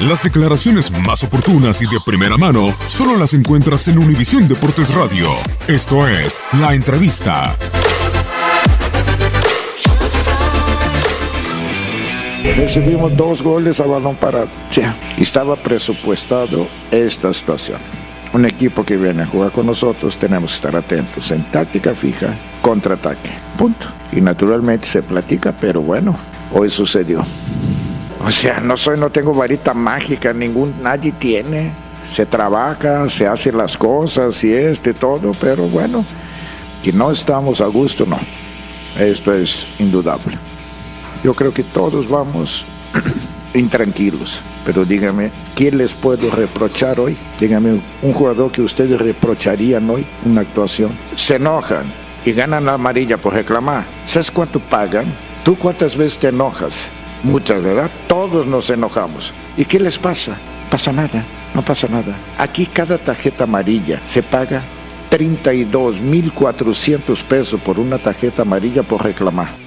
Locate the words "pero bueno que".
35.40-36.92